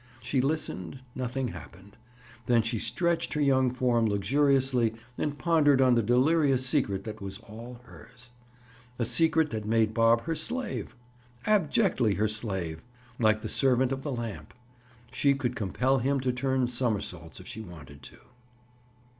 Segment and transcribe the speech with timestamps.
[0.19, 1.95] She listened, nothing happened.
[2.47, 7.37] Then she stretched her young form luxuriously and pondered on the delirious secret that was
[7.37, 8.31] all hers.
[8.97, 10.95] A secret that made Bob her slave!
[11.45, 12.81] Abjectly her slave!
[13.19, 14.55] Like the servant of the lamp!
[15.11, 18.17] She could compel him to turn somersaults if she wanted to.